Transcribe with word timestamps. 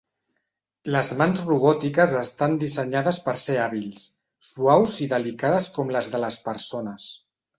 Les 0.93 1.09
mans 1.19 1.41
robòtiques 1.49 2.15
estan 2.21 2.55
dissenyades 2.63 3.19
per 3.27 3.35
ser 3.43 3.59
hàbils, 3.65 4.07
suaus 4.49 4.97
i 5.07 5.09
delicades 5.13 5.71
com 5.79 5.95
les 5.97 6.13
de 6.17 6.25
les 6.27 6.41
persones. 6.49 7.07